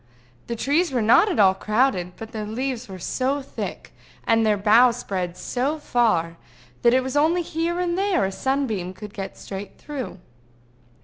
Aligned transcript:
The 0.47 0.55
trees 0.55 0.91
were 0.91 1.03
not 1.03 1.29
at 1.29 1.37
all 1.37 1.53
crowded, 1.53 2.13
but 2.17 2.31
their 2.31 2.47
leaves 2.47 2.89
were 2.89 2.97
so 2.97 3.39
thick, 3.43 3.91
and 4.25 4.43
their 4.43 4.57
boughs 4.57 4.97
spread 4.97 5.37
so 5.37 5.77
far, 5.77 6.37
that 6.81 6.95
it 6.95 7.03
was 7.03 7.15
only 7.15 7.43
here 7.43 7.79
and 7.79 7.95
there 7.95 8.25
a 8.25 8.31
sunbeam 8.31 8.95
could 8.95 9.13
get 9.13 9.37
straight 9.37 9.77
through. 9.77 10.17